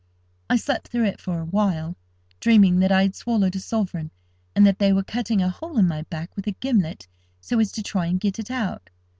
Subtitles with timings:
[0.49, 1.95] I slept through it for a while,
[2.39, 4.09] dreaming that I had swallowed a sovereign,
[4.55, 7.07] and that they were cutting a hole in my back with a gimlet,
[7.39, 8.89] so as to try and get it out.